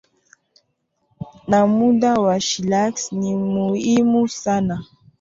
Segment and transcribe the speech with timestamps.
[1.49, 4.75] na muda wa chillax ni muhimu sana